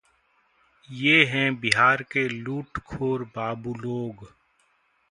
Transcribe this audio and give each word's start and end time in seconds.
ये 0.89 1.23
हैं 1.25 1.53
बिहार 1.59 2.03
के 2.11 2.27
लूटखोर 2.29 3.23
बाबू 3.35 3.73
लोग 3.73 4.27